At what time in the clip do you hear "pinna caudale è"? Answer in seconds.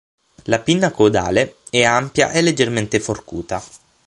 0.63-1.83